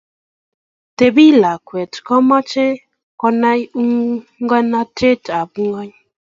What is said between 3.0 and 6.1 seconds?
konai ungotikab ngwony